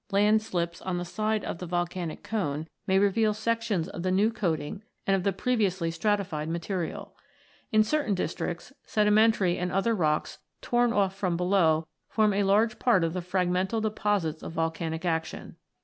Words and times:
Landslips 0.11 0.81
on 0.81 0.97
the 0.97 1.05
side 1.05 1.43
of 1.45 1.59
the 1.59 1.67
volcanic 1.67 2.23
cone 2.23 2.67
may 2.87 2.97
reveal 2.97 3.35
sections 3.35 3.87
of 3.87 4.01
the 4.01 4.09
new 4.09 4.31
coating 4.31 4.81
and 5.05 5.15
of 5.27 5.37
previously 5.37 5.91
stratified 5.91 6.49
material 6.49 7.13
(Fig. 7.13 7.13
14). 7.17 7.23
In 7.73 7.83
certain 7.83 8.15
districts, 8.15 8.73
sedimentary 8.83 9.59
and 9.59 9.71
other 9.71 9.93
rocks 9.93 10.39
torn 10.59 10.91
off 10.91 11.15
from 11.15 11.37
below 11.37 11.85
form 12.09 12.33
a 12.33 12.41
large 12.45 12.79
part 12.79 13.03
of 13.03 13.13
the 13.13 13.21
fragmental 13.21 13.79
deposits 13.79 14.41
of 14.41 14.53
volcanic 14.53 15.05
action. 15.05 15.55